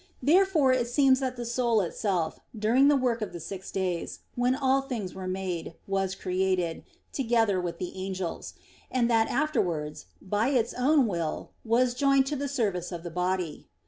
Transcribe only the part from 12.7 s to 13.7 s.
of the body.